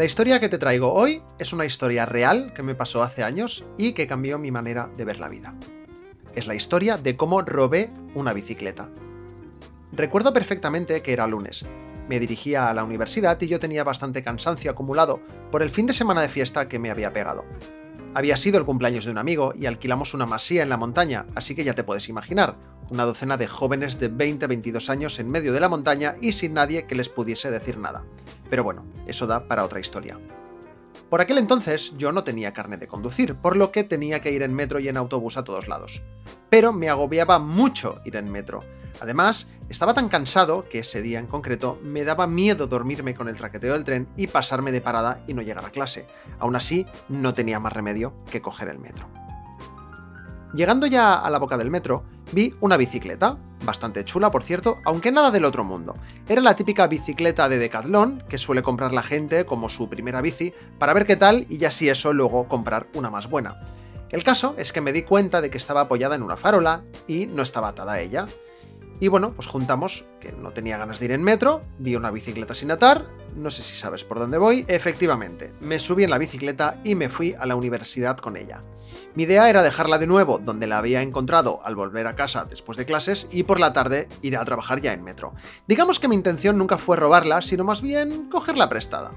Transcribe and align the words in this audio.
La 0.00 0.06
historia 0.06 0.40
que 0.40 0.48
te 0.48 0.56
traigo 0.56 0.92
hoy 0.94 1.22
es 1.38 1.52
una 1.52 1.66
historia 1.66 2.06
real 2.06 2.54
que 2.54 2.62
me 2.62 2.74
pasó 2.74 3.02
hace 3.02 3.22
años 3.22 3.66
y 3.76 3.92
que 3.92 4.06
cambió 4.06 4.38
mi 4.38 4.50
manera 4.50 4.88
de 4.96 5.04
ver 5.04 5.18
la 5.18 5.28
vida. 5.28 5.54
Es 6.34 6.46
la 6.46 6.54
historia 6.54 6.96
de 6.96 7.16
cómo 7.16 7.42
robé 7.42 7.90
una 8.14 8.32
bicicleta. 8.32 8.88
Recuerdo 9.92 10.32
perfectamente 10.32 11.02
que 11.02 11.12
era 11.12 11.26
lunes. 11.26 11.66
Me 12.08 12.18
dirigía 12.18 12.70
a 12.70 12.74
la 12.74 12.82
universidad 12.82 13.40
y 13.42 13.48
yo 13.48 13.60
tenía 13.60 13.84
bastante 13.84 14.22
cansancio 14.22 14.70
acumulado 14.70 15.20
por 15.50 15.62
el 15.62 15.70
fin 15.70 15.86
de 15.86 15.92
semana 15.92 16.22
de 16.22 16.28
fiesta 16.28 16.66
que 16.66 16.78
me 16.78 16.90
había 16.90 17.12
pegado. 17.12 17.44
Había 18.14 18.36
sido 18.36 18.58
el 18.58 18.64
cumpleaños 18.64 19.04
de 19.04 19.10
un 19.10 19.18
amigo 19.18 19.52
y 19.58 19.66
alquilamos 19.66 20.14
una 20.14 20.26
masía 20.26 20.62
en 20.62 20.68
la 20.68 20.76
montaña, 20.76 21.26
así 21.34 21.54
que 21.54 21.64
ya 21.64 21.74
te 21.74 21.84
puedes 21.84 22.08
imaginar, 22.08 22.56
una 22.90 23.04
docena 23.04 23.36
de 23.36 23.46
jóvenes 23.46 23.98
de 23.98 24.12
20-22 24.12 24.88
años 24.88 25.18
en 25.18 25.30
medio 25.30 25.52
de 25.52 25.60
la 25.60 25.68
montaña 25.68 26.16
y 26.20 26.32
sin 26.32 26.54
nadie 26.54 26.86
que 26.86 26.94
les 26.94 27.08
pudiese 27.08 27.50
decir 27.50 27.78
nada. 27.78 28.04
Pero 28.48 28.64
bueno, 28.64 28.84
eso 29.06 29.26
da 29.26 29.46
para 29.46 29.64
otra 29.64 29.80
historia. 29.80 30.18
Por 31.08 31.20
aquel 31.20 31.38
entonces 31.38 31.96
yo 31.96 32.12
no 32.12 32.24
tenía 32.24 32.52
carne 32.52 32.76
de 32.76 32.86
conducir, 32.86 33.34
por 33.34 33.56
lo 33.56 33.72
que 33.72 33.84
tenía 33.84 34.20
que 34.20 34.32
ir 34.32 34.42
en 34.42 34.54
metro 34.54 34.78
y 34.78 34.88
en 34.88 34.96
autobús 34.96 35.36
a 35.36 35.44
todos 35.44 35.68
lados. 35.68 36.02
Pero 36.50 36.72
me 36.72 36.88
agobiaba 36.88 37.38
mucho 37.38 38.00
ir 38.04 38.16
en 38.16 38.30
metro. 38.30 38.60
Además, 39.00 39.48
estaba 39.70 39.94
tan 39.94 40.08
cansado 40.08 40.68
que 40.68 40.80
ese 40.80 41.00
día 41.00 41.20
en 41.20 41.26
concreto 41.26 41.78
me 41.82 42.04
daba 42.04 42.26
miedo 42.26 42.66
dormirme 42.66 43.14
con 43.14 43.28
el 43.28 43.36
traqueteo 43.36 43.72
del 43.72 43.84
tren 43.84 44.08
y 44.16 44.26
pasarme 44.26 44.72
de 44.72 44.80
parada 44.80 45.22
y 45.28 45.32
no 45.32 45.42
llegar 45.42 45.64
a 45.64 45.70
clase. 45.70 46.06
Aún 46.40 46.56
así, 46.56 46.86
no 47.08 47.32
tenía 47.32 47.60
más 47.60 47.72
remedio 47.72 48.12
que 48.30 48.42
coger 48.42 48.68
el 48.68 48.80
metro. 48.80 49.08
Llegando 50.52 50.88
ya 50.88 51.14
a 51.14 51.30
la 51.30 51.38
boca 51.38 51.56
del 51.56 51.70
metro, 51.70 52.02
vi 52.32 52.52
una 52.60 52.76
bicicleta, 52.76 53.38
bastante 53.64 54.04
chula 54.04 54.32
por 54.32 54.42
cierto, 54.42 54.78
aunque 54.84 55.12
nada 55.12 55.30
del 55.30 55.44
otro 55.44 55.62
mundo. 55.62 55.94
Era 56.28 56.40
la 56.40 56.56
típica 56.56 56.88
bicicleta 56.88 57.48
de 57.48 57.58
Decathlon 57.58 58.24
que 58.28 58.38
suele 58.38 58.64
comprar 58.64 58.92
la 58.92 59.04
gente 59.04 59.46
como 59.46 59.68
su 59.68 59.88
primera 59.88 60.20
bici 60.20 60.52
para 60.80 60.94
ver 60.94 61.06
qué 61.06 61.14
tal 61.14 61.46
y 61.48 61.58
ya 61.58 61.70
si 61.70 61.88
eso 61.88 62.12
luego 62.12 62.48
comprar 62.48 62.88
una 62.94 63.10
más 63.10 63.30
buena. 63.30 63.60
El 64.10 64.24
caso 64.24 64.56
es 64.58 64.72
que 64.72 64.80
me 64.80 64.92
di 64.92 65.02
cuenta 65.02 65.40
de 65.40 65.50
que 65.50 65.58
estaba 65.58 65.82
apoyada 65.82 66.16
en 66.16 66.24
una 66.24 66.36
farola 66.36 66.82
y 67.06 67.26
no 67.26 67.42
estaba 67.42 67.68
atada 67.68 67.92
a 67.92 68.00
ella. 68.00 68.26
Y 69.00 69.08
bueno, 69.08 69.32
pues 69.32 69.48
juntamos 69.48 70.04
que 70.20 70.32
no 70.32 70.50
tenía 70.50 70.76
ganas 70.76 70.98
de 70.98 71.06
ir 71.06 71.12
en 71.12 71.22
metro, 71.22 71.62
vi 71.78 71.96
una 71.96 72.10
bicicleta 72.10 72.52
sin 72.52 72.70
atar, 72.70 73.06
no 73.34 73.50
sé 73.50 73.62
si 73.62 73.74
sabes 73.74 74.04
por 74.04 74.18
dónde 74.18 74.36
voy, 74.36 74.66
efectivamente, 74.68 75.54
me 75.60 75.78
subí 75.78 76.04
en 76.04 76.10
la 76.10 76.18
bicicleta 76.18 76.78
y 76.84 76.94
me 76.94 77.08
fui 77.08 77.34
a 77.38 77.46
la 77.46 77.56
universidad 77.56 78.18
con 78.18 78.36
ella. 78.36 78.60
Mi 79.14 79.22
idea 79.22 79.48
era 79.48 79.62
dejarla 79.62 79.98
de 79.98 80.06
nuevo 80.06 80.38
donde 80.38 80.66
la 80.66 80.78
había 80.78 81.00
encontrado 81.00 81.60
al 81.64 81.76
volver 81.76 82.06
a 82.06 82.14
casa 82.14 82.44
después 82.48 82.76
de 82.76 82.84
clases 82.86 83.26
y 83.30 83.44
por 83.44 83.58
la 83.58 83.72
tarde 83.72 84.08
ir 84.20 84.36
a 84.36 84.44
trabajar 84.44 84.80
ya 84.80 84.92
en 84.92 85.02
metro. 85.02 85.32
Digamos 85.66 85.98
que 85.98 86.08
mi 86.08 86.14
intención 86.14 86.58
nunca 86.58 86.76
fue 86.76 86.96
robarla, 86.96 87.40
sino 87.40 87.64
más 87.64 87.82
bien 87.82 88.28
cogerla 88.28 88.68
prestada. 88.68 89.12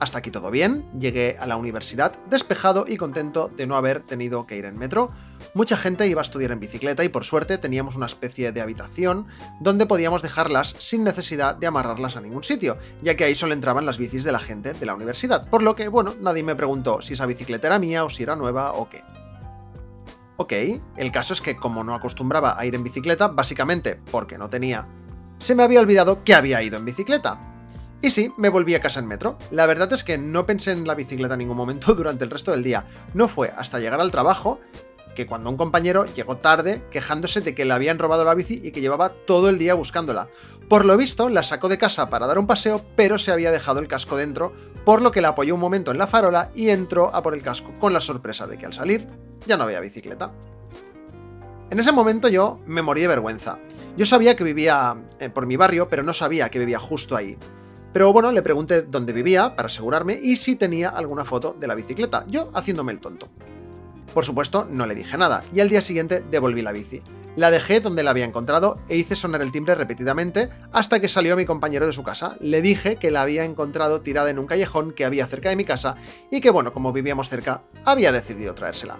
Hasta 0.00 0.16
aquí 0.16 0.30
todo 0.30 0.50
bien, 0.50 0.86
llegué 0.98 1.36
a 1.38 1.46
la 1.46 1.58
universidad 1.58 2.18
despejado 2.30 2.86
y 2.88 2.96
contento 2.96 3.50
de 3.54 3.66
no 3.66 3.76
haber 3.76 4.00
tenido 4.00 4.46
que 4.46 4.56
ir 4.56 4.64
en 4.64 4.78
metro. 4.78 5.12
Mucha 5.52 5.76
gente 5.76 6.08
iba 6.08 6.22
a 6.22 6.24
estudiar 6.24 6.52
en 6.52 6.60
bicicleta 6.60 7.04
y 7.04 7.10
por 7.10 7.24
suerte 7.24 7.58
teníamos 7.58 7.96
una 7.96 8.06
especie 8.06 8.50
de 8.50 8.62
habitación 8.62 9.26
donde 9.60 9.84
podíamos 9.84 10.22
dejarlas 10.22 10.74
sin 10.78 11.04
necesidad 11.04 11.54
de 11.54 11.66
amarrarlas 11.66 12.16
a 12.16 12.22
ningún 12.22 12.42
sitio, 12.42 12.78
ya 13.02 13.14
que 13.14 13.24
ahí 13.24 13.34
solo 13.34 13.52
entraban 13.52 13.84
las 13.84 13.98
bicis 13.98 14.24
de 14.24 14.32
la 14.32 14.40
gente 14.40 14.72
de 14.72 14.86
la 14.86 14.94
universidad, 14.94 15.46
por 15.50 15.62
lo 15.62 15.76
que, 15.76 15.88
bueno, 15.88 16.14
nadie 16.18 16.42
me 16.44 16.56
preguntó 16.56 17.02
si 17.02 17.12
esa 17.12 17.26
bicicleta 17.26 17.66
era 17.66 17.78
mía 17.78 18.02
o 18.02 18.08
si 18.08 18.22
era 18.22 18.36
nueva 18.36 18.72
o 18.72 18.88
qué. 18.88 19.04
Ok, 20.38 20.54
el 20.96 21.12
caso 21.12 21.34
es 21.34 21.42
que 21.42 21.56
como 21.56 21.84
no 21.84 21.94
acostumbraba 21.94 22.58
a 22.58 22.64
ir 22.64 22.74
en 22.74 22.84
bicicleta, 22.84 23.28
básicamente 23.28 24.00
porque 24.10 24.38
no 24.38 24.48
tenía, 24.48 24.88
se 25.40 25.54
me 25.54 25.62
había 25.62 25.80
olvidado 25.80 26.24
que 26.24 26.34
había 26.34 26.62
ido 26.62 26.78
en 26.78 26.86
bicicleta. 26.86 27.49
Y 28.02 28.10
sí, 28.10 28.32
me 28.38 28.48
volví 28.48 28.74
a 28.74 28.80
casa 28.80 29.00
en 29.00 29.06
metro. 29.06 29.36
La 29.50 29.66
verdad 29.66 29.92
es 29.92 30.04
que 30.04 30.16
no 30.16 30.46
pensé 30.46 30.72
en 30.72 30.86
la 30.86 30.94
bicicleta 30.94 31.34
en 31.34 31.40
ningún 31.40 31.56
momento 31.56 31.94
durante 31.96 32.24
el 32.24 32.30
resto 32.30 32.50
del 32.50 32.62
día. 32.62 32.86
No 33.14 33.28
fue 33.28 33.52
hasta 33.56 33.78
llegar 33.78 34.00
al 34.00 34.10
trabajo 34.10 34.60
que 35.14 35.26
cuando 35.26 35.50
un 35.50 35.56
compañero 35.56 36.06
llegó 36.06 36.36
tarde 36.36 36.82
quejándose 36.90 37.40
de 37.40 37.54
que 37.54 37.64
le 37.64 37.74
habían 37.74 37.98
robado 37.98 38.24
la 38.24 38.34
bici 38.34 38.60
y 38.62 38.70
que 38.70 38.80
llevaba 38.80 39.10
todo 39.10 39.48
el 39.48 39.58
día 39.58 39.74
buscándola. 39.74 40.28
Por 40.68 40.84
lo 40.84 40.96
visto, 40.96 41.28
la 41.28 41.42
sacó 41.42 41.68
de 41.68 41.78
casa 41.78 42.08
para 42.08 42.26
dar 42.26 42.38
un 42.38 42.46
paseo, 42.46 42.80
pero 42.96 43.18
se 43.18 43.32
había 43.32 43.50
dejado 43.50 43.80
el 43.80 43.88
casco 43.88 44.16
dentro, 44.16 44.52
por 44.84 45.02
lo 45.02 45.10
que 45.10 45.20
la 45.20 45.28
apoyó 45.28 45.54
un 45.54 45.60
momento 45.60 45.90
en 45.90 45.98
la 45.98 46.06
farola 46.06 46.50
y 46.54 46.70
entró 46.70 47.14
a 47.14 47.22
por 47.22 47.34
el 47.34 47.42
casco, 47.42 47.72
con 47.78 47.92
la 47.92 48.00
sorpresa 48.00 48.46
de 48.46 48.56
que 48.56 48.66
al 48.66 48.72
salir 48.72 49.08
ya 49.46 49.56
no 49.56 49.64
había 49.64 49.80
bicicleta. 49.80 50.32
En 51.70 51.78
ese 51.78 51.92
momento 51.92 52.28
yo 52.28 52.60
me 52.66 52.82
morí 52.82 53.02
de 53.02 53.08
vergüenza. 53.08 53.58
Yo 53.96 54.06
sabía 54.06 54.36
que 54.36 54.44
vivía 54.44 54.96
eh, 55.18 55.28
por 55.28 55.46
mi 55.46 55.56
barrio, 55.56 55.88
pero 55.88 56.02
no 56.02 56.14
sabía 56.14 56.48
que 56.48 56.58
vivía 56.58 56.78
justo 56.78 57.16
ahí. 57.16 57.36
Pero 57.92 58.12
bueno, 58.12 58.30
le 58.30 58.42
pregunté 58.42 58.82
dónde 58.82 59.12
vivía 59.12 59.56
para 59.56 59.66
asegurarme 59.66 60.18
y 60.22 60.36
si 60.36 60.56
tenía 60.56 60.90
alguna 60.90 61.24
foto 61.24 61.56
de 61.58 61.66
la 61.66 61.74
bicicleta, 61.74 62.24
yo 62.28 62.50
haciéndome 62.54 62.92
el 62.92 63.00
tonto. 63.00 63.28
Por 64.14 64.24
supuesto, 64.24 64.66
no 64.68 64.86
le 64.86 64.94
dije 64.94 65.16
nada, 65.16 65.42
y 65.54 65.60
al 65.60 65.68
día 65.68 65.82
siguiente 65.82 66.22
devolví 66.30 66.62
la 66.62 66.72
bici. 66.72 67.02
La 67.36 67.50
dejé 67.50 67.80
donde 67.80 68.02
la 68.02 68.10
había 68.10 68.24
encontrado 68.24 68.80
e 68.88 68.96
hice 68.96 69.14
sonar 69.14 69.40
el 69.40 69.52
timbre 69.52 69.76
repetidamente 69.76 70.50
hasta 70.72 71.00
que 71.00 71.08
salió 71.08 71.36
mi 71.36 71.46
compañero 71.46 71.86
de 71.86 71.92
su 71.92 72.02
casa. 72.02 72.36
Le 72.40 72.60
dije 72.60 72.96
que 72.96 73.12
la 73.12 73.22
había 73.22 73.44
encontrado 73.44 74.00
tirada 74.00 74.30
en 74.30 74.40
un 74.40 74.46
callejón 74.46 74.92
que 74.92 75.04
había 75.04 75.26
cerca 75.26 75.48
de 75.48 75.56
mi 75.56 75.64
casa 75.64 75.94
y 76.30 76.40
que 76.40 76.50
bueno, 76.50 76.72
como 76.72 76.92
vivíamos 76.92 77.28
cerca, 77.28 77.62
había 77.84 78.10
decidido 78.10 78.54
traérsela. 78.54 78.98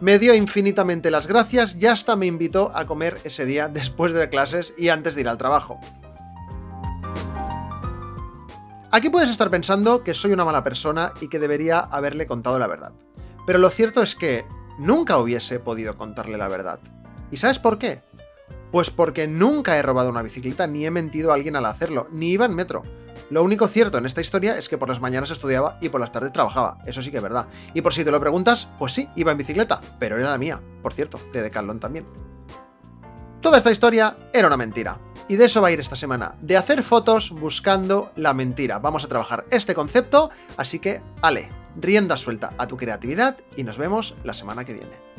Me 0.00 0.18
dio 0.18 0.34
infinitamente 0.34 1.10
las 1.10 1.26
gracias 1.26 1.76
y 1.80 1.86
hasta 1.86 2.14
me 2.14 2.26
invitó 2.26 2.72
a 2.74 2.86
comer 2.86 3.18
ese 3.24 3.46
día 3.46 3.68
después 3.68 4.12
de 4.12 4.28
clases 4.28 4.74
y 4.76 4.88
antes 4.88 5.14
de 5.14 5.22
ir 5.22 5.28
al 5.28 5.38
trabajo. 5.38 5.80
Aquí 8.94 9.08
puedes 9.08 9.30
estar 9.30 9.48
pensando 9.48 10.04
que 10.04 10.12
soy 10.12 10.32
una 10.32 10.44
mala 10.44 10.62
persona 10.62 11.14
y 11.18 11.28
que 11.28 11.38
debería 11.38 11.78
haberle 11.78 12.26
contado 12.26 12.58
la 12.58 12.66
verdad. 12.66 12.92
Pero 13.46 13.58
lo 13.58 13.70
cierto 13.70 14.02
es 14.02 14.14
que 14.14 14.44
nunca 14.78 15.16
hubiese 15.16 15.58
podido 15.58 15.96
contarle 15.96 16.36
la 16.36 16.46
verdad. 16.46 16.78
¿Y 17.30 17.38
sabes 17.38 17.58
por 17.58 17.78
qué? 17.78 18.02
Pues 18.70 18.90
porque 18.90 19.26
nunca 19.26 19.78
he 19.78 19.82
robado 19.82 20.10
una 20.10 20.20
bicicleta 20.20 20.66
ni 20.66 20.84
he 20.84 20.90
mentido 20.90 21.30
a 21.30 21.36
alguien 21.36 21.56
al 21.56 21.64
hacerlo, 21.64 22.06
ni 22.12 22.32
iba 22.32 22.44
en 22.44 22.54
metro. 22.54 22.82
Lo 23.30 23.42
único 23.42 23.66
cierto 23.66 23.96
en 23.96 24.04
esta 24.04 24.20
historia 24.20 24.58
es 24.58 24.68
que 24.68 24.76
por 24.76 24.90
las 24.90 25.00
mañanas 25.00 25.30
estudiaba 25.30 25.78
y 25.80 25.88
por 25.88 26.02
las 26.02 26.12
tardes 26.12 26.34
trabajaba, 26.34 26.76
eso 26.84 27.00
sí 27.00 27.10
que 27.10 27.16
es 27.16 27.22
verdad. 27.22 27.46
Y 27.72 27.80
por 27.80 27.94
si 27.94 28.04
te 28.04 28.10
lo 28.10 28.20
preguntas, 28.20 28.68
pues 28.78 28.92
sí, 28.92 29.08
iba 29.16 29.32
en 29.32 29.38
bicicleta, 29.38 29.80
pero 29.98 30.18
era 30.18 30.28
la 30.28 30.38
mía, 30.38 30.60
por 30.82 30.92
cierto, 30.92 31.18
de 31.32 31.40
Decathlon 31.40 31.80
también. 31.80 32.04
Toda 33.42 33.58
esta 33.58 33.72
historia 33.72 34.16
era 34.32 34.46
una 34.46 34.56
mentira. 34.56 35.00
Y 35.26 35.34
de 35.34 35.46
eso 35.46 35.60
va 35.60 35.66
a 35.66 35.72
ir 35.72 35.80
esta 35.80 35.96
semana, 35.96 36.36
de 36.40 36.56
hacer 36.56 36.84
fotos 36.84 37.32
buscando 37.32 38.12
la 38.14 38.34
mentira. 38.34 38.78
Vamos 38.78 39.04
a 39.04 39.08
trabajar 39.08 39.44
este 39.50 39.74
concepto, 39.74 40.30
así 40.56 40.78
que, 40.78 41.02
ale, 41.22 41.48
rienda 41.76 42.16
suelta 42.16 42.52
a 42.56 42.68
tu 42.68 42.76
creatividad 42.76 43.36
y 43.56 43.64
nos 43.64 43.78
vemos 43.78 44.14
la 44.22 44.34
semana 44.34 44.64
que 44.64 44.74
viene. 44.74 45.11